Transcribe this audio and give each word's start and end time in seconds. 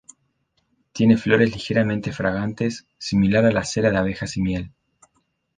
Tiene 0.93 1.15
flores 1.15 1.53
ligeramente 1.53 2.11
fragantes, 2.11 2.87
similar 2.97 3.45
a 3.45 3.51
la 3.51 3.63
cera 3.63 3.91
de 3.91 3.97
abejas 3.99 4.35
y 4.35 4.41
miel. 4.41 4.71